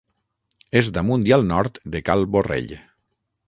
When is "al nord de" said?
1.37-2.05